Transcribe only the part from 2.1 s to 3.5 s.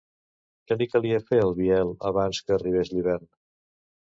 abans que arribés l'hivern?